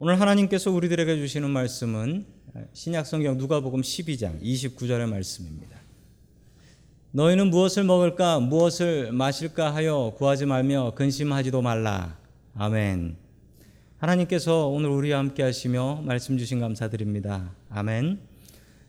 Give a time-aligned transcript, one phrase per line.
[0.00, 2.24] 오늘 하나님께서 우리들에게 주시는 말씀은
[2.72, 5.76] 신약성경 누가복음 12장 29절의 말씀입니다.
[7.10, 12.16] 너희는 무엇을 먹을까 무엇을 마실까 하여 구하지 말며 근심하지도 말라.
[12.54, 13.16] 아멘.
[13.96, 17.52] 하나님께서 오늘 우리와 함께 하시며 말씀 주신 감사드립니다.
[17.68, 18.20] 아멘.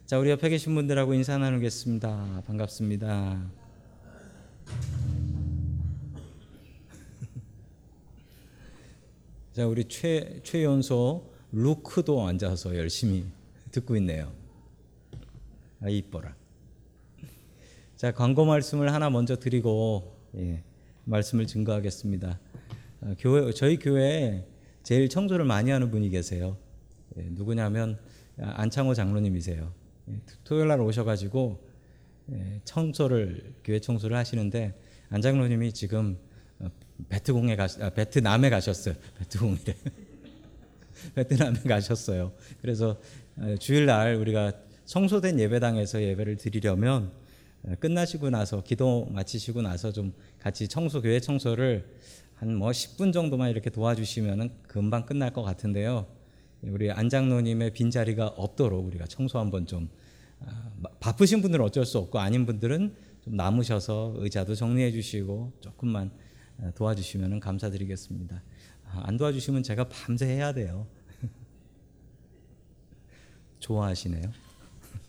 [0.06, 2.44] 자, 우리 옆에 계신 분들하고 인사 나누겠습니다.
[2.46, 3.59] 반갑습니다.
[9.52, 13.26] 자, 우리 최 최연소 루크도 앉아서 열심히
[13.72, 14.32] 듣고 있네요.
[15.82, 16.36] 아, 이뻐라.
[17.96, 20.64] 자, 광고 말씀을 하나 먼저 드리고 예,
[21.06, 22.40] 말씀을 증거하겠습니다.
[23.02, 24.46] 어, 교회 저희 교회에
[24.84, 26.56] 제일 청소를 많이 하는 분이 계세요.
[27.18, 27.98] 예, 누구냐면
[28.38, 29.74] 안창호 장로님이세요.
[30.10, 31.68] 예, 토요일 날 오셔가지고
[32.34, 34.80] 예, 청소를 교회 청소를 하시는데
[35.10, 36.29] 안 장로님이 지금 어,
[37.08, 38.96] 베트공에 가 아, 베트남에 가셨어요.
[39.20, 39.76] 베트공이래.
[41.16, 42.34] 베트남에 가셨어요.
[42.62, 43.00] 그래서
[43.38, 44.54] 어, 주일날 우리가
[44.86, 47.12] 청소된 예배당에서 예배를 드리려면
[47.64, 51.86] 어, 끝나시고 나서 기도 마치시고 나서 좀 같이 청소 교회 청소를
[52.40, 56.08] 한 뭐 10분 정도만 이렇게 도와주시면은 금방 끝날 것 같은데요.
[56.62, 59.90] 우리 안장로님의 빈 자리가 없도록 우리가 청소 한번 좀
[60.46, 60.72] 아,
[61.02, 66.29] 바쁘신 분들은 어쩔 수 없고 아닌 분들은 좀 남으셔서 의자도 정리해 주시고 조금만 아,
[66.76, 68.42] 도와주시면 감사드리겠습니다.
[68.92, 70.88] 아, 안 도와주시면 제가 밤새 해야 돼요.
[73.60, 74.32] 좋아하시네요.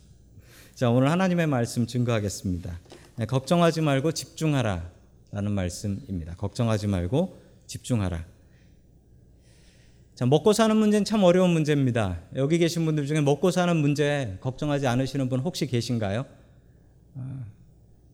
[0.75, 2.79] 자, 오늘 하나님의 말씀 증거하겠습니다.
[3.17, 4.89] 네, 걱정하지 말고 집중하라
[5.31, 6.35] 라는 말씀입니다.
[6.35, 8.25] 걱정하지 말고 집중하라.
[10.15, 12.21] 자, 먹고 사는 문제는 참 어려운 문제입니다.
[12.35, 16.25] 여기 계신 분들 중에 먹고 사는 문제 걱정하지 않으시는 분 혹시 계신가요?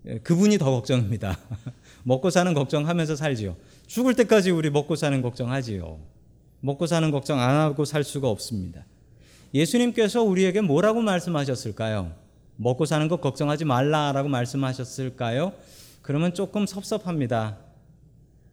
[0.08, 1.38] 아, 예, 그분이 더 걱정입니다.
[2.04, 3.56] 먹고 사는 걱정하면서 살지요.
[3.88, 6.00] 죽을 때까지 우리 먹고 사는 걱정하지요.
[6.62, 8.86] 먹고 사는 걱정 안 하고 살 수가 없습니다.
[9.54, 12.14] 예수님께서 우리에게 뭐라고 말씀하셨을까요?
[12.56, 15.54] 먹고 사는 것 걱정하지 말라라고 말씀하셨을까요?
[16.02, 17.58] 그러면 조금 섭섭합니다.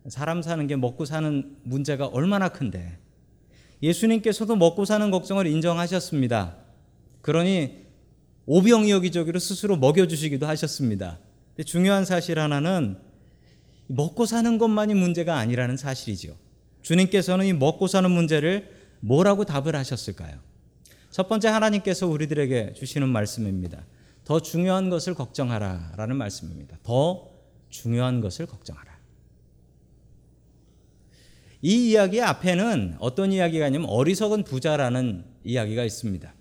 [0.09, 2.99] 사람 사는 게 먹고 사는 문제가 얼마나 큰데.
[3.83, 6.57] 예수님께서도 먹고 사는 걱정을 인정하셨습니다.
[7.23, 7.84] 그러니
[8.47, 11.19] 오병이 여기저기로 스스로 먹여주시기도 하셨습니다.
[11.56, 12.98] 근데 중요한 사실 하나는
[13.87, 16.37] 먹고 사는 것만이 문제가 아니라는 사실이죠.
[16.82, 18.70] 주님께서는 이 먹고 사는 문제를
[19.00, 20.38] 뭐라고 답을 하셨을까요?
[21.10, 23.84] 첫 번째 하나님께서 우리들에게 주시는 말씀입니다.
[24.25, 26.78] 더 중요한 것을 걱정하라 라는 말씀입니다.
[26.82, 27.31] 더
[27.69, 28.94] 중요한 것을 걱정하라.
[31.62, 36.34] 이 이야기 앞에는 어떤 이야기가 있냐면 어리석은 부자라는 이야기가 있습니다.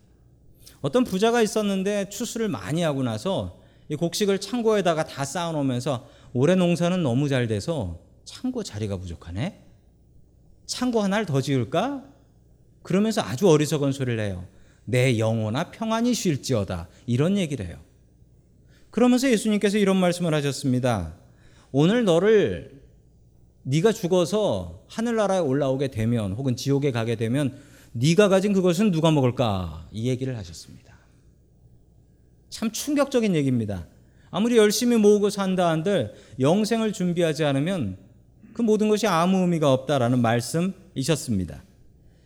[0.82, 7.30] 어떤 부자가 있었는데 추수를 많이 하고 나서 이 곡식을 창고에다가 다 쌓아놓으면서 올해 농사는 너무
[7.30, 9.62] 잘 돼서 창고 자리가 부족하네.
[10.66, 12.04] 창고 하나를 더 지을까?
[12.82, 14.46] 그러면서 아주 어리석은 소리를 해요.
[14.86, 16.88] 내 영혼아 평안히 쉴지어다.
[17.06, 17.78] 이런 얘기를 해요.
[18.90, 21.16] 그러면서 예수님께서 이런 말씀을 하셨습니다.
[21.72, 22.84] 오늘 너를
[23.64, 27.58] 네가 죽어서 하늘나라에 올라오게 되면 혹은 지옥에 가게 되면
[27.94, 29.88] 네가 가진 그것은 누가 먹을까?
[29.92, 30.93] 이 얘기를 하셨습니다.
[32.54, 33.88] 참 충격적인 얘기입니다.
[34.30, 37.98] 아무리 열심히 모으고 산다 한들 영생을 준비하지 않으면
[38.54, 41.64] 그 모든 것이 아무 의미가 없다라는 말씀이셨습니다.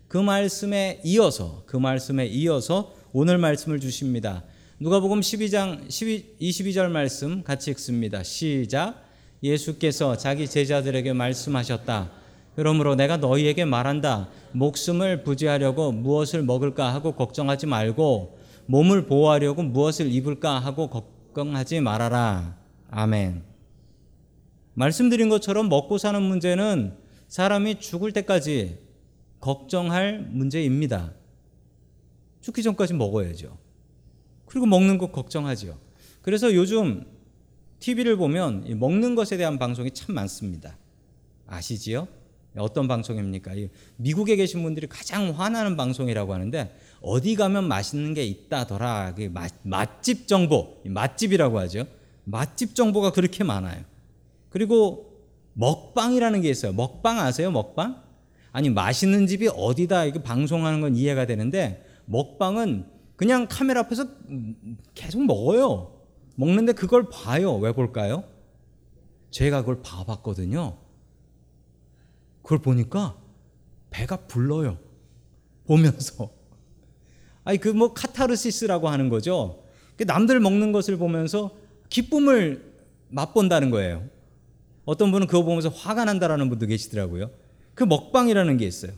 [0.10, 4.44] 그 말씀에 이어서 그 말씀에 이어서 오늘 말씀을 주십니다.
[4.82, 8.22] 누가복음 12장 12, 22절 말씀 같이 읽습니다.
[8.22, 9.02] 시작.
[9.42, 12.12] 예수께서 자기 제자들에게 말씀하셨다.
[12.58, 14.28] 그러므로 내가 너희에게 말한다.
[14.52, 18.38] 목숨을 부지하려고 무엇을 먹을까 하고 걱정하지 말고
[18.68, 22.58] 몸을 보호하려고 무엇을 입을까 하고 걱정하지 말아라.
[22.90, 23.44] 아멘.
[24.74, 26.96] 말씀드린 것처럼 먹고 사는 문제는
[27.28, 28.78] 사람이 죽을 때까지
[29.40, 31.14] 걱정할 문제입니다.
[32.42, 33.58] 죽기 전까지 먹어야죠.
[34.46, 35.78] 그리고 먹는 것 걱정하죠.
[36.22, 37.06] 그래서 요즘
[37.80, 40.78] TV를 보면 먹는 것에 대한 방송이 참 많습니다.
[41.46, 42.08] 아시지요?
[42.58, 43.54] 어떤 방송입니까?
[43.98, 46.76] 미국에 계신 분들이 가장 화나는 방송이라고 하는데
[47.08, 49.16] 어디 가면 맛있는 게 있다더라.
[49.64, 51.86] 맛집 정보, 맛집이라고 하죠.
[52.26, 53.82] 맛집 정보가 그렇게 많아요.
[54.50, 55.24] 그리고
[55.54, 56.74] 먹방이라는 게 있어요.
[56.74, 57.50] 먹방 아세요?
[57.50, 58.04] 먹방?
[58.52, 64.08] 아니 맛있는 집이 어디다 이게 방송하는 건 이해가 되는데 먹방은 그냥 카메라 앞에서
[64.94, 66.02] 계속 먹어요.
[66.36, 67.56] 먹는데 그걸 봐요.
[67.56, 68.26] 왜 볼까요?
[69.32, 70.78] 제가 그걸 봐봤거든요.
[72.42, 73.16] 그걸 보니까
[73.92, 74.78] 배가 불러요.
[75.66, 76.37] 보면서.
[77.48, 79.64] 아니, 그 뭐 카타르시스라고 하는 거죠.
[79.96, 81.56] 그 남들 먹는 것을 보면서
[81.90, 82.74] 기쁨을
[83.08, 84.04] 맛본다는 거예요.
[84.84, 87.32] 어떤 분은 그거 보면서 화가 난다라는 분도 계시더라고요.
[87.74, 88.92] 그 먹방이라는 게 있어요.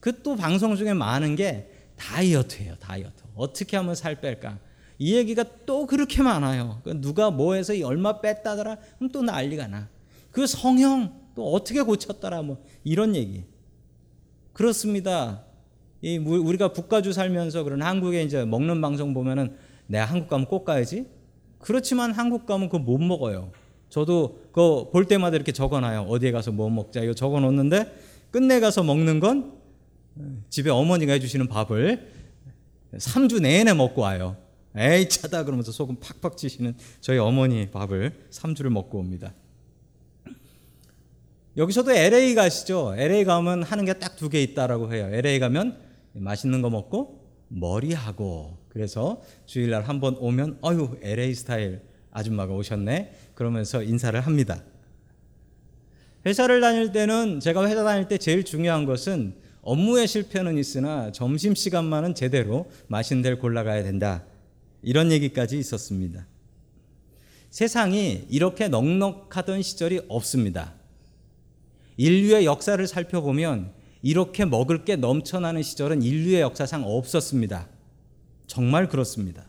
[0.00, 2.74] 그 또 방송 중에 많은 게 다이어트예요.
[2.78, 3.22] 다이어트.
[3.34, 4.58] 어떻게 하면 살 뺄까?
[4.98, 6.82] 이 얘기가 또 그렇게 많아요.
[6.84, 8.76] 그 누가 뭐 해서 얼마 뺐다더라?
[8.98, 9.88] 그럼 또 난리가 나.
[10.30, 12.42] 그 성형 또 어떻게 고쳤더라?
[12.42, 13.44] 뭐 이런 얘기.
[14.52, 15.47] 그렇습니다.
[16.00, 19.56] 이 우리가 북가주 살면서 그런 한국에 이제 먹는 방송 보면은
[19.86, 21.06] 내가 한국 가면 꼭 가야지.
[21.58, 23.50] 그렇지만 한국 가면 그거 못 먹어요.
[23.88, 26.02] 저도 그거 볼 때마다 이렇게 적어놔요.
[26.02, 27.92] 어디에 가서 뭐 먹자 이거 적어놓는데
[28.30, 29.54] 끝내 가서 먹는 건
[30.50, 32.12] 집에 어머니가 해주시는 밥을
[32.94, 34.36] 3주 내내 먹고 와요.
[34.76, 39.32] 에이 차다 그러면서 소금 팍팍 치시는 저희 어머니 밥을 3주를 먹고 옵니다.
[41.56, 42.94] 여기서도 LA 가시죠.
[42.96, 45.08] LA 가면 하는 게 딱 두 개 있다라고 해요.
[45.10, 45.87] LA 가면
[46.20, 51.80] 맛있는 거 먹고 머리하고 그래서 주일날 한 번 오면 어유 LA 스타일
[52.10, 54.62] 아줌마가 오셨네 그러면서 인사를 합니다.
[56.26, 62.14] 회사를 다닐 때는 제가 회사 다닐 때 제일 중요한 것은 업무의 실패는 있으나 점심 시간만은
[62.14, 64.24] 제대로 맛있는 데를 골라가야 된다.
[64.82, 66.26] 이런 얘기까지 있었습니다.
[67.50, 70.74] 세상이 이렇게 넉넉하던 시절이 없습니다.
[71.96, 77.68] 인류의 역사를 살펴보면 이렇게 먹을 게 넘쳐나는 시절은 인류의 역사상 없었습니다.
[78.46, 79.46] 정말 그렇습니다.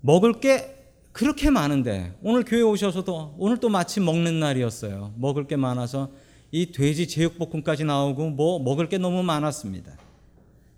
[0.00, 0.74] 먹을 게
[1.12, 5.14] 그렇게 많은데 오늘 교회 오셔서도 오늘 또 마침 먹는 날이었어요.
[5.16, 6.10] 먹을 게 많아서
[6.50, 9.96] 이 돼지 제육볶음까지 나오고 뭐 먹을 게 너무 많았습니다.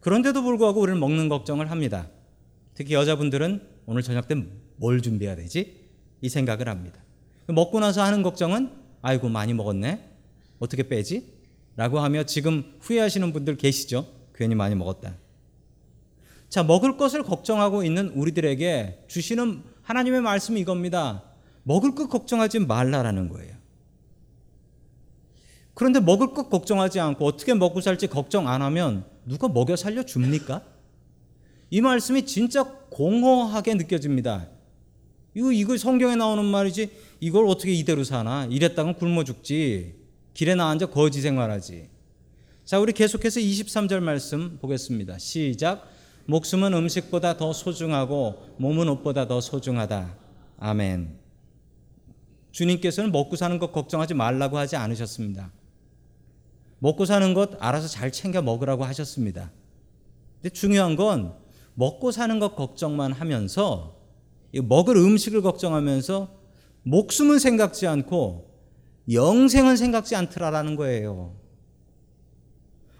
[0.00, 2.08] 그런데도 불구하고 우리는 먹는 걱정을 합니다.
[2.74, 5.76] 특히 여자분들은 오늘 저녁 때 뭘 준비해야 되지?
[6.22, 7.00] 이 생각을 합니다.
[7.46, 8.70] 먹고 나서 하는 걱정은
[9.02, 10.08] 아이고 많이 먹었네.
[10.58, 11.39] 어떻게 빼지?
[11.76, 14.06] 라고 하며 지금 후회하시는 분들 계시죠?
[14.34, 15.16] 괜히 많이 먹었다.
[16.48, 21.22] 자, 먹을 것을 걱정하고 있는 우리들에게 주시는 하나님의 말씀이 이겁니다.
[21.62, 23.54] 먹을 것 걱정하지 말라라는 거예요.
[25.74, 30.62] 그런데 먹을 것 걱정하지 않고 어떻게 먹고 살지 걱정 안 하면 누가 먹여 살려 줍니까?
[31.70, 34.48] 이 말씀이 진짜 공허하게 느껴집니다.
[35.34, 36.90] 이거 이거 성경에 나오는 말이지
[37.20, 38.46] 이걸 어떻게 이대로 사나?
[38.46, 39.99] 이랬다간 굶어 죽지.
[40.40, 41.90] 길에 나앉아 거지 생활하지.
[42.64, 45.18] 자, 우리 계속해서 23절 말씀 보겠습니다.
[45.18, 45.86] 시작.
[46.24, 50.16] 목숨은 음식보다 더 소중하고 몸은 옷보다 더 소중하다.
[50.56, 51.18] 아멘.
[52.52, 55.52] 주님께서는 먹고 사는 것 걱정하지 말라고 하지 않으셨습니다.
[56.78, 59.50] 먹고 사는 것 알아서 잘 챙겨 먹으라고 하셨습니다.
[60.40, 61.34] 근데 중요한 건
[61.74, 63.94] 먹고 사는 것 걱정만 하면서
[64.54, 66.30] 먹을 음식을 걱정하면서
[66.84, 68.49] 목숨은 생각지 않고
[69.12, 71.34] 영생은 생각지 않더라라는 거예요.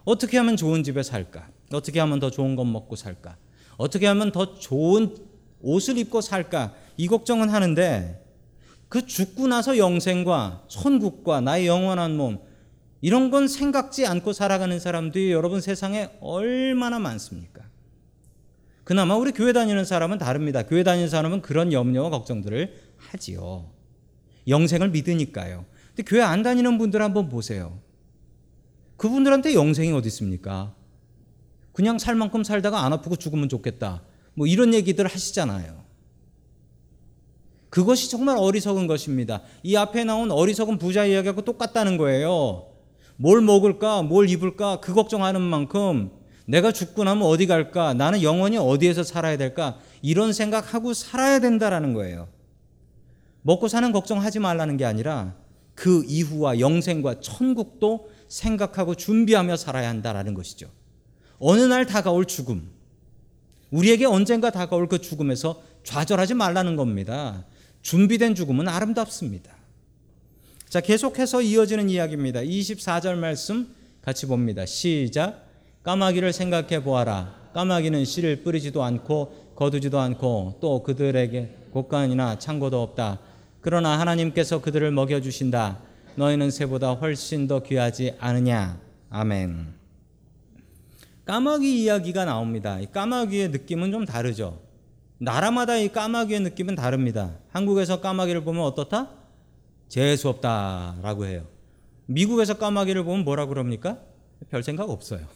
[0.05, 1.49] 어떻게 하면 좋은 집에 살까?
[1.73, 3.37] 어떻게 하면 더 좋은 것 먹고 살까?
[3.77, 5.17] 어떻게 하면 더 좋은
[5.61, 6.75] 옷을 입고 살까?
[6.97, 8.25] 이 걱정은 하는데
[8.89, 12.41] 그 죽고 나서 영생과 천국과 나의 영원한 몸
[13.01, 17.63] 이런 건 생각지 않고 살아가는 사람들이 여러분 세상에 얼마나 많습니까?
[18.85, 20.65] 그나마 우리 교회 다니는 사람은 다릅니다.
[20.65, 23.71] 교회 다니는 사람은 그런 염려와 걱정들을 하지요.
[24.49, 25.65] 영생을 믿으니까요.
[25.95, 27.79] 근데 교회 안 다니는 분들 한번 보세요.
[28.97, 30.75] 그분들한테 영생이 어디 있습니까?
[31.73, 34.03] 그냥 살 만큼 살다가 안 아프고 죽으면 좋겠다.
[34.35, 35.81] 뭐 이런 얘기들 하시잖아요.
[37.71, 39.43] 그것이 정말 어리석은 것입니다.
[39.63, 42.67] 이 앞에 나온 어리석은 부자 이야기하고 똑같다는 거예요.
[43.17, 46.11] 뭘 먹을까, 뭘 입을까, 그 걱정하는 만큼
[46.47, 52.29] 내가 죽고 나면 어디 갈까, 나는 영원히 어디에서 살아야 될까, 이런 생각하고 살아야 된다라는 거예요.
[53.43, 55.37] 먹고 사는 걱정하지 말라는 게 아니라
[55.81, 60.69] 그 이후와 영생과 천국도 생각하고 준비하며 살아야 한다라는 것이죠.
[61.39, 62.71] 어느 날 다가올 죽음.
[63.71, 67.47] 우리에게 언젠가 다가올 그 죽음에서 좌절하지 말라는 겁니다.
[67.81, 69.57] 준비된 죽음은 아름답습니다.
[70.69, 72.41] 자, 계속해서 이어지는 이야기입니다.
[72.41, 74.67] 24절 말씀 같이 봅니다.
[74.67, 75.49] 시작.
[75.83, 77.35] 까마귀를 생각해 보아라.
[77.55, 83.30] 까마귀는 씨를 뿌리지도 않고 거두지도 않고 또 그들에게 곳간이나 창고도 없다.
[83.61, 85.79] 그러나 하나님께서 그들을 먹여 주신다.
[86.17, 88.81] 너희는 새보다 훨씬 더 귀하지 않으냐.
[89.11, 89.75] 아멘.
[91.25, 92.81] 까마귀 이야기가 나옵니다.
[92.81, 94.61] 이 까마귀의 느낌은 좀 다르죠.
[95.19, 97.37] 나라마다 이 까마귀의 느낌은 다릅니다.
[97.51, 99.11] 한국에서 까마귀를 보면 어떻다?
[99.89, 101.47] 재수 없다라고 해요.
[102.07, 103.99] 미국에서 까마귀를 보면 뭐라 그럽니까?
[104.49, 105.27] 별 생각 없어요.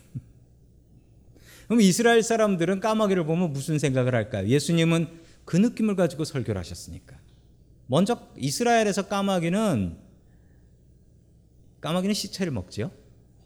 [1.68, 4.48] 그럼 이스라엘 사람들은 까마귀를 보면 무슨 생각을 할까요?
[4.48, 5.08] 예수님은
[5.44, 7.16] 그 느낌을 가지고 설교를 하셨으니까.
[7.86, 9.98] 먼저 이스라엘에서 까마귀는
[11.80, 12.90] 까마귀는 시체를 먹지요.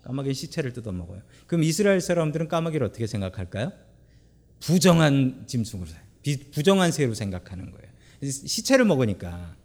[0.02, 1.23] 까마귀 시체를 뜯어 먹어요.
[1.47, 3.73] 그럼 이스라엘 사람들은 까마귀를 어떻게 생각할까요?
[4.61, 5.87] 부정한 짐승으로
[6.52, 8.33] 부정한 새로 생각하는 거예요.
[8.33, 9.57] 시체를 먹으니까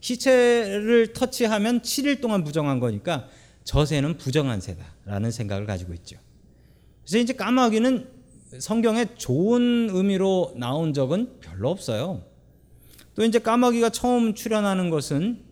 [0.00, 3.28] 시체를 터치하면 7일 동안 부정한 거니까
[3.64, 6.18] 저 새는 부정한 새다라는 생각을 가지고 있죠.
[7.04, 8.08] 그래서 이제 까마귀는
[8.58, 12.24] 성경에 좋은 의미로 나온 적은 별로 없어요.
[13.14, 15.44] 또 이제 까마귀가 처음 출현하는 것은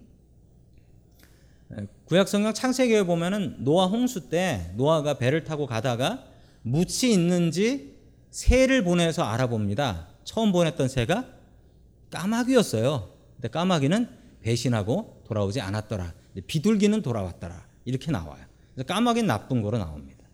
[2.06, 6.24] 구약 성경 창세기에 보면은 노아 홍수 때 노아가 배를 타고 가다가
[6.62, 7.98] 묻이 있는지
[8.30, 10.08] 새를 보내서 알아봅니다.
[10.24, 11.26] 처음 보냈던 새가
[12.10, 13.10] 까마귀였어요.
[13.36, 14.08] 근데 까마귀는
[14.40, 16.14] 배신하고 돌아오지 않았더라.
[16.46, 17.66] 비둘기는 돌아왔더라.
[17.84, 18.44] 이렇게 나와요.
[18.86, 20.24] 까마귀는 나쁜 거로 나옵니다.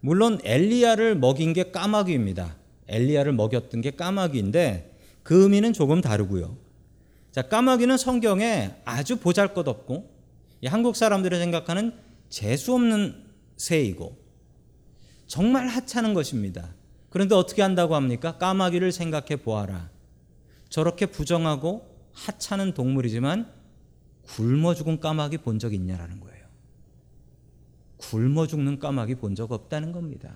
[0.00, 2.56] 물론 엘리야를 먹인 게 까마귀입니다.
[2.88, 4.89] 엘리야를 먹였던 게 까마귀인데
[5.22, 6.56] 그 의미는 조금 다르고요.
[7.30, 10.10] 자, 까마귀는 성경에 아주 보잘 것 없고
[10.66, 11.92] 한국 사람들이 생각하는
[12.28, 13.24] 재수 없는
[13.56, 14.18] 새이고
[15.26, 16.74] 정말 하찮은 것입니다.
[17.08, 18.38] 그런데 어떻게 한다고 합니까?
[18.38, 19.90] 까마귀를 생각해 보아라.
[20.68, 23.50] 저렇게 부정하고 하찮은 동물이지만
[24.26, 26.46] 굶어 죽은 까마귀 본 적 있냐라는 거예요.
[27.96, 30.34] 굶어 죽는 까마귀 본 적 없다는 겁니다.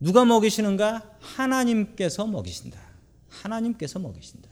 [0.00, 1.18] 누가 먹이시는가?
[1.20, 2.78] 하나님께서 먹이신다.
[3.28, 4.48] 하나님께서 먹이신다.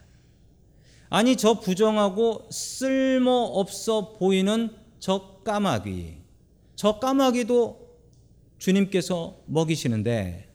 [1.09, 6.19] 아니 저 부정하고 쓸모 없어 보이는 저 까마귀.
[6.75, 7.87] 저 까마귀도
[8.59, 10.53] 주님께서 먹이시는데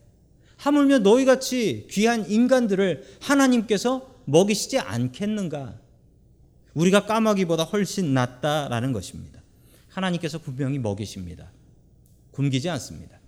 [0.57, 5.79] 하물며 너희 같이 귀한 인간들을 하나님께서 먹이시지 않겠는가?
[6.73, 9.41] 우리가 까마귀보다 훨씬 낫다라는 것입니다.
[9.87, 11.51] 하나님께서 분명히 먹이십니다.
[12.31, 13.20] 굶기지 않습니다.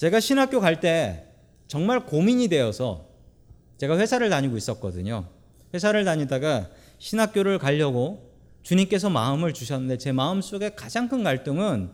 [0.00, 1.26] 제가 신학교 갈 때
[1.68, 3.04] 정말 고민이 되어서
[3.76, 5.26] 제가 회사를 다니고 있었거든요.
[5.74, 11.90] 회사를 다니다가 신학교를 가려고 주님께서 마음을 주셨는데 제 마음 속에 가장 큰 갈등은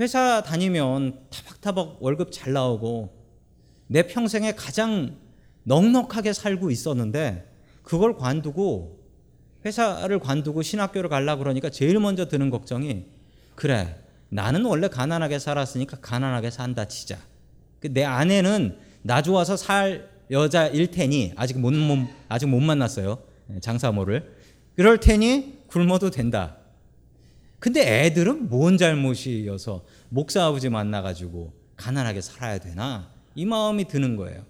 [0.00, 3.14] 회사 다니면 타박타박 월급 잘 나오고
[3.88, 5.18] 내 평생에 가장
[5.64, 7.46] 넉넉하게 살고 있었는데
[7.82, 9.00] 그걸 관두고
[9.66, 13.04] 회사를 관두고 신학교를 가려고 그러니까 제일 먼저 드는 걱정이
[13.54, 17.18] 그래 나는 원래 가난하게 살았으니까 가난하게 산다 치자
[17.80, 23.18] 그내 아내는 나 좋아서 살 여자일 테니 아직 못, 못 아직 못 만났어요
[23.60, 24.36] 장사모를
[24.76, 26.58] 그럴 테니 굶어도 된다
[27.58, 34.44] 근데 애들은 뭔 잘못이어서 목사 아버지 만나가지고 가난하게 살아야 되나 이 마음이 드는 거예요.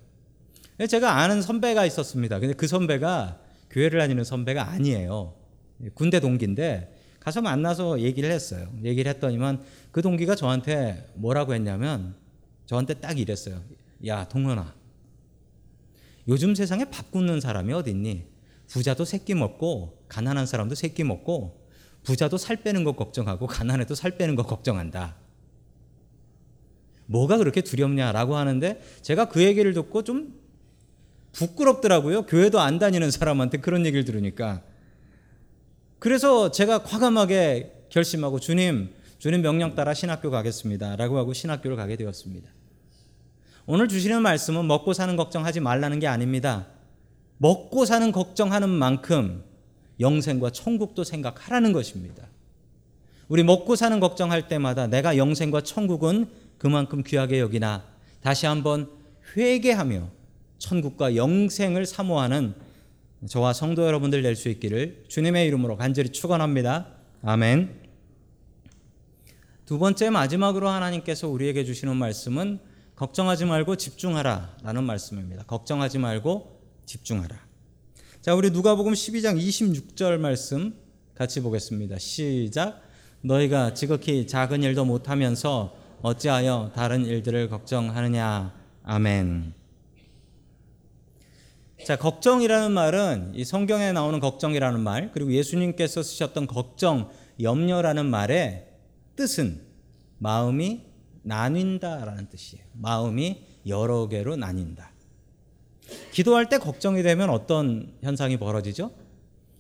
[0.88, 2.38] 제가 아는 선배가 있었습니다.
[2.38, 3.38] 근데 그 선배가
[3.70, 5.35] 교회를 다니는 선배가 아니에요.
[5.94, 6.94] 군대 동기인데
[7.28, 8.73] 가서 만나서 얘기를 했어요.
[8.82, 12.14] 얘기를 했더니만 그 동기가 저한테 뭐라고 했냐면
[12.64, 13.62] 저한테 딱 이랬어요.
[14.06, 14.75] 야 동현아,
[16.26, 18.25] 요즘 세상에 밥 굶는 사람이 어딨니?
[18.68, 21.66] 부자도 새끼 먹고 가난한 사람도 새끼 먹고
[22.02, 25.16] 부자도 살 빼는 거 걱정하고 가난해도 살 빼는 거 걱정한다.
[27.06, 30.32] 뭐가 그렇게 두렵냐라고 하는데 제가 그 얘기를 듣고 좀
[31.32, 32.25] 부끄럽더라고요.
[32.25, 34.62] 교회도 안 다니는 사람한테 그런 얘기를 들으니까.
[35.99, 40.97] 그래서 제가 과감하게 결심하고 주님, 주님 명령 따라 신학교 가겠습니다.
[40.97, 42.50] 라고 하고 신학교를 가게 되었습니다.
[43.67, 46.67] 오늘 주시는 말씀은 먹고 사는 걱정하지 말라는 게 아닙니다.
[47.38, 49.45] 먹고 사는 걱정하는 만큼
[50.00, 52.26] 영생과 천국도 생각하라는 것입니다.
[53.28, 57.85] 우리 먹고 사는 걱정할 때마다 내가 영생과 천국은 그만큼 귀하게 여기나
[58.23, 58.88] 다시 한번
[59.37, 60.09] 회개하며
[60.59, 62.55] 천국과 영생을 사모하는
[63.26, 66.87] 저와 성도 여러분들 될 수 있기를 주님의 이름으로 간절히 축원합니다.
[67.22, 67.88] 아멘.
[69.66, 72.60] 두 번째 마지막으로 하나님께서 우리에게 주시는 말씀은
[72.94, 75.42] 걱정하지 말고 집중하라라는 말씀입니다.
[75.44, 77.37] 걱정하지 말고 집중하라.
[78.20, 80.75] 자, 우리 누가복음 12장 26절 말씀
[81.14, 81.98] 같이 보겠습니다.
[81.98, 82.80] 시작.
[83.22, 88.54] 너희가 지극히 작은 일도 못하면서 어찌하여 다른 일들을 걱정하느냐.
[88.84, 89.54] 아멘.
[91.85, 98.66] 자, 걱정이라는 말은 이 성경에 나오는 걱정이라는 말, 그리고 예수님께서 쓰셨던 걱정, 염려라는 말의
[99.16, 99.62] 뜻은
[100.18, 100.87] 마음이
[101.23, 102.64] 나뉜다라는 뜻이에요.
[102.73, 104.92] 마음이 여러 개로 나뉜다.
[106.12, 108.90] 기도할 때 걱정이 되면 어떤 현상이 벌어지죠?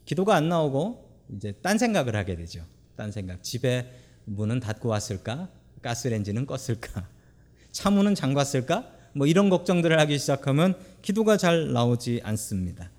[0.04, 2.64] 기도가 안 나오고 이제 딴 생각을 하게 되죠.
[2.96, 3.42] 딴 생각.
[3.42, 3.90] 집에
[4.24, 5.48] 문은 닫고 왔을까?
[5.82, 7.04] 가스레인지는 껐을까?
[7.70, 8.97] 차문은 잠갔을까?
[9.12, 12.90] 뭐 이런 걱정들을 하기 시작하면 기도가 잘 나오지 않습니다.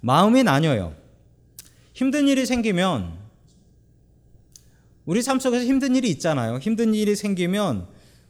[0.00, 0.94] 마음이 나뉘어요.
[1.92, 3.24] 힘든 일이 생기면
[5.06, 6.58] 우리 삶 속에서 힘든 일이 있잖아요.
[6.58, 7.86] 힘든 일이 생기면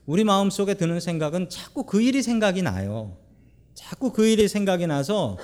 [0.07, 3.17] 우리 마음 속에 드는 생각은 자꾸 그 일이 생각이 나요.
[3.75, 5.39] 자꾸 그 일이 생각이 나서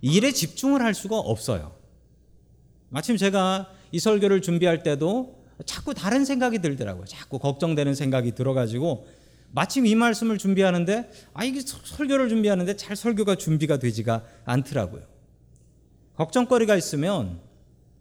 [0.00, 1.74] 일에 집중을 할 수가 없어요.
[2.88, 7.04] 마침 제가 이 설교를 준비할 때도 자꾸 다른 생각이 들더라고요.
[7.06, 9.06] 자꾸 걱정되는 생각이 들어가지고
[9.52, 15.04] 마침 이 말씀을 준비하는데 아 이게 설교를 준비하는데 잘 설교가 준비가 되지가 않더라고요.
[16.16, 17.40] 걱정거리가 있으면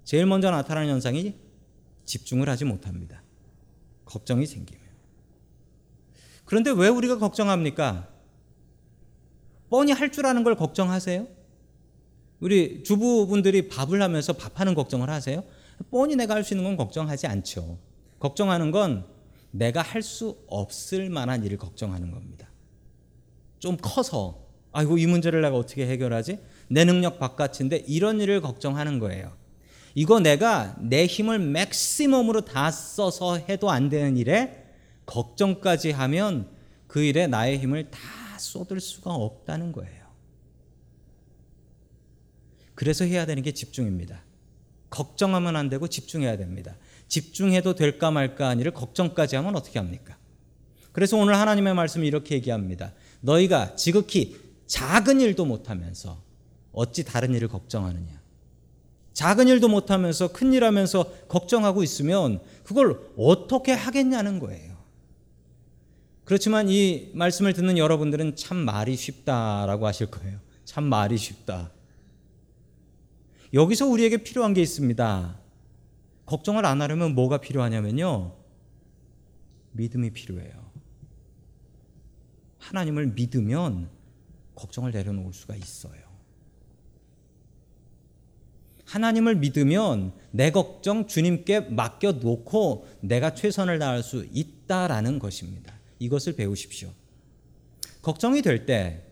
[0.03, 1.35] 제일 먼저 나타나는 현상이
[2.05, 3.21] 집중을 하지 못합니다.
[4.05, 4.81] 걱정이 생기면.
[6.45, 8.09] 그런데 왜 우리가 걱정합니까?
[9.69, 11.27] 뻔히 할 줄 아는 걸 걱정하세요?
[12.41, 15.43] 우리 주부분들이 밥을 하면서 밥하는 걱정을 하세요?
[15.89, 17.77] 뻔히 내가 할 수 있는 건 걱정하지 않죠.
[18.19, 19.05] 걱정하는 건
[19.51, 22.49] 내가 할 수 없을 만한 일을 걱정하는 겁니다.
[23.59, 26.39] 좀 커서 아이고 이 문제를 내가 어떻게 해결하지?
[26.69, 29.35] 내 능력 바깥인데 이런 일을 걱정하는 거예요.
[29.93, 34.65] 이거 내가 내 힘을 맥시멈으로 다 써서 해도 안 되는 일에
[35.05, 36.49] 걱정까지 하면
[36.87, 37.99] 그 일에 나의 힘을 다
[38.39, 40.01] 쏟을 수가 없다는 거예요.
[42.73, 44.23] 그래서 해야 되는 게 집중입니다.
[44.89, 46.77] 걱정하면 안 되고 집중해야 됩니다.
[47.11, 50.15] 집중해도 될까 말까 한 일을 걱정까지 하면 어떻게 합니까?
[50.93, 52.93] 그래서 오늘 하나님의 말씀이 이렇게 얘기합니다.
[53.19, 56.23] 너희가 지극히 작은 일도 못하면서
[56.71, 58.21] 어찌 다른 일을 걱정하느냐?
[59.11, 64.77] 작은 일도 못하면서 큰 일 하면서 걱정하고 있으면 그걸 어떻게 하겠냐는 거예요.
[66.23, 70.39] 그렇지만 이 말씀을 듣는 여러분들은 참 말이 쉽다라고 하실 거예요.
[70.63, 71.71] 참 말이 쉽다.
[73.53, 75.40] 여기서 우리에게 필요한 게 있습니다.
[76.31, 78.33] 걱정을 안 하려면 뭐가 필요하냐면요.
[79.73, 80.71] 믿음이 필요해요.
[82.59, 83.89] 하나님을 믿으면
[84.55, 85.99] 걱정을 내려놓을 수가 있어요.
[88.85, 95.73] 하나님을 믿으면 내 걱정 주님께 맡겨 놓고 내가 최선을 다할 수 있다라는 것입니다.
[95.99, 96.89] 이것을 배우십시오.
[98.01, 99.11] 걱정이 될 때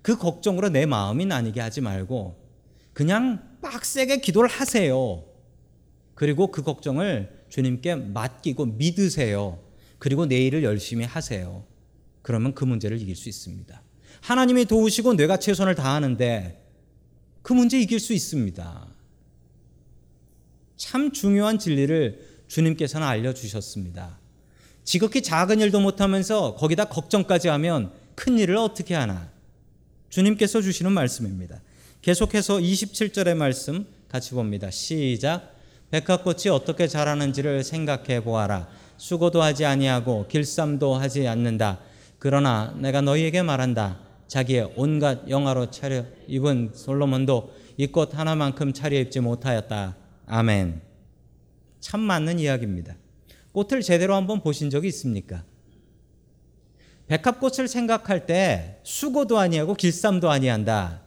[0.00, 2.36] 그 걱정으로 내 마음이 나뉘게 하지 말고
[2.92, 5.31] 그냥 빡세게 기도를 하세요.
[6.14, 9.58] 그리고 그 걱정을 주님께 맡기고 믿으세요.
[9.98, 11.64] 그리고 내일을 열심히 하세요.
[12.22, 13.82] 그러면 그 문제를 이길 수 있습니다.
[14.20, 16.62] 하나님이 도우시고 내가 최선을 다하는데
[17.42, 18.86] 그 문제 이길 수 있습니다.
[20.76, 24.18] 참 중요한 진리를 주님께서는 알려주셨습니다.
[24.84, 29.30] 지극히 작은 일도 못하면서 거기다 걱정까지 하면 큰 일을 어떻게 하나?
[30.10, 31.62] 주님께서 주시는 말씀입니다.
[32.02, 34.70] 계속해서 27절의 말씀 같이 봅니다.
[34.70, 35.56] 시작.
[35.92, 38.66] 백합꽃이 어떻게 자라는지를 생각해 보아라.
[38.96, 41.80] 수고도 하지 아니하고 길쌈도 하지 않는다.
[42.18, 44.00] 그러나 내가 너희에게 말한다.
[44.26, 49.96] 자기의 온갖 영화로 차려 입은 솔로몬도 이 꽃 하나만큼 차려 입지 못하였다.
[50.26, 50.80] 아멘.
[51.80, 52.96] 참 맞는 이야기입니다.
[53.52, 55.44] 꽃을 제대로 한번 보신 적이 있습니까?
[57.08, 61.02] 백합꽃을 생각할 때 수고도 아니하고 길쌈도 아니한다.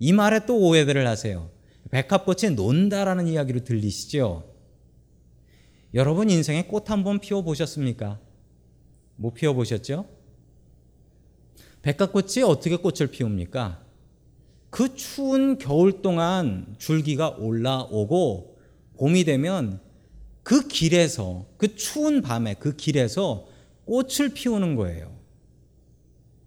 [0.00, 1.48] 이 말에 또 오해들을 하세요.
[1.94, 4.52] 백합꽃이 논다라는 이야기로 들리시죠?
[5.94, 8.18] 여러분 인생에 꽃 한 번 피워 보셨습니까?
[9.14, 10.04] 못 피워 보셨죠?
[11.82, 13.84] 백합꽃이 어떻게 꽃을 피웁니까?
[14.70, 18.58] 그 추운 겨울 동안 줄기가 올라오고
[18.98, 19.80] 봄이 되면
[20.42, 23.46] 그 길에서 그 추운 밤에 그 길에서
[23.84, 25.16] 꽃을 피우는 거예요.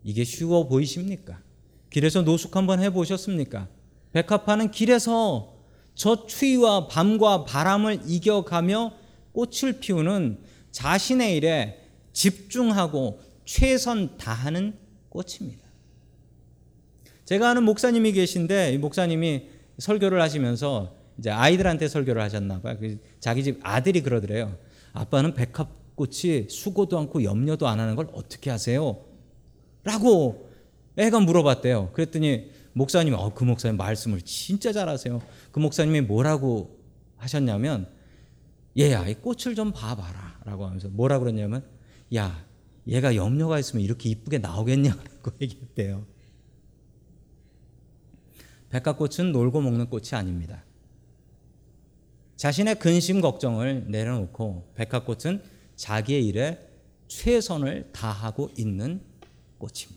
[0.03, 1.41] 이게 쉬워 보이십니까?
[1.89, 3.76] 길에서 노숙 한번 해 보셨습니까?
[4.13, 5.55] 백합화는 길에서
[5.95, 8.93] 저 추위와 밤과 바람을 이겨가며
[9.31, 10.39] 꽃을 피우는
[10.71, 11.81] 자신의 일에
[12.13, 14.77] 집중하고 최선 다하는
[15.09, 15.67] 꽃입니다.
[17.25, 22.77] 제가 아는 목사님이 계신데 이 목사님이 설교를 하시면서 이제 아이들한테 설교를 하셨나 봐요.
[22.79, 24.57] 그 자기 집 아들이 그러더래요.
[24.93, 29.03] 아빠는 백합꽃이 수고도 않고 염려도 안 하는 걸 어떻게 하세요?
[29.83, 30.49] 라고
[30.97, 31.91] 애가 물어봤대요.
[31.93, 35.19] 그랬더니 목사님이 어, 그 목사님 말씀을 진짜 잘하세요.
[35.51, 36.79] 그 목사님이 뭐라고
[37.15, 37.89] 하셨냐면
[38.77, 41.65] 얘야 이 꽃을 좀 봐봐라 라고 하면서 뭐라 그랬냐면
[42.15, 42.45] 야
[42.87, 45.01] 얘가 염려가 있으면 이렇게 이쁘게 나오겠냐고
[45.41, 46.05] 얘기했대요.
[48.69, 50.63] 백합꽃은 놀고 먹는 꽃이 아닙니다.
[52.35, 55.41] 자신의 근심 걱정을 내려놓고 백합꽃은
[55.75, 56.59] 자기의 일에
[57.07, 59.01] 최선을 다하고 있는
[59.57, 59.96] 꽃입니다.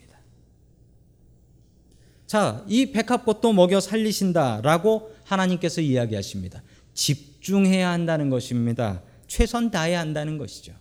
[2.31, 6.63] 자, 이 백합꽃도 먹여 살리신다라고 하나님께서 이야기하십니다.
[6.95, 9.03] 집중해야 한다는 것입니다.
[9.27, 10.73] 최선 다해야 한다는 것이죠.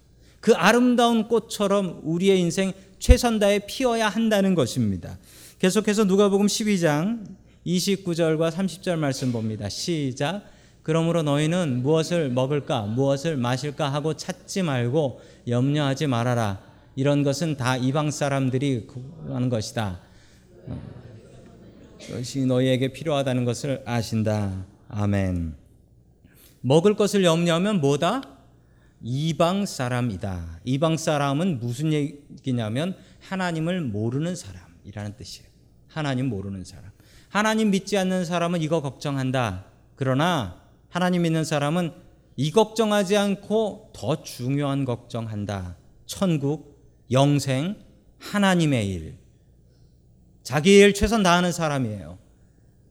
[0.41, 5.17] 그 아름다운 꽃처럼 우리의 인생 최선 다해 피어야 한다는 것입니다.
[5.57, 7.25] 계속해서 누가복음 12장
[7.65, 9.69] 29절과 30절 말씀 봅니다.
[9.69, 10.43] 시작.
[10.83, 16.61] 그러므로 너희는 무엇을 먹을까, 무엇을 마실까 하고 찾지 말고 염려하지 말아라.
[16.95, 18.85] 이런 것은 다 이방 사람들이
[19.29, 19.99] 하는 것이다.
[22.05, 24.65] 그것이 너희에게 필요하다는 것을 아신다.
[24.87, 25.55] 아멘.
[26.61, 28.21] 먹을 것을 염려하면 뭐다?
[29.01, 30.59] 이방 사람이다.
[30.65, 35.47] 이방 사람은 무슨 얘기냐면 하나님을 모르는 사람이라는 뜻이에요.
[35.87, 36.91] 하나님 모르는 사람.
[37.29, 39.65] 하나님 믿지 않는 사람은 이거 걱정한다.
[39.95, 41.91] 그러나 하나님 믿는 사람은
[42.35, 45.77] 이 걱정하지 않고 더 중요한 걱정한다.
[46.05, 46.81] 천국,
[47.11, 47.75] 영생,
[48.19, 49.18] 하나님의 일.
[50.49, 52.17] 자기 일 최선 다하는 사람이에요.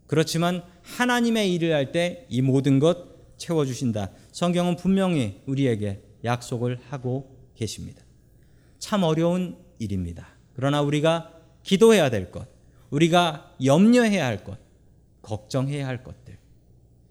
[0.07, 4.13] 그렇지만 하나님의 일을 할 때 이 모든 것 채워주신다.
[4.31, 8.01] 성경은 분명히 우리에게 약속을 하고 계십니다.
[8.79, 10.29] 참 어려운 일입니다.
[10.55, 11.33] 그러나 우리가
[11.65, 12.47] 기도해야 될 것,
[12.91, 14.57] 우리가 염려해야 할 것,
[15.23, 16.39] 걱정해야 할 것들.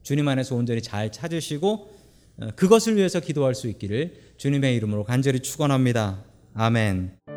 [0.01, 1.91] 주님 안에서 온전히 잘 찾으시고
[2.39, 6.23] 어, 그것을 위해서 기도할 수 있기를 주님의 이름으로 간절히 축원합니다.
[6.53, 7.37] 아멘.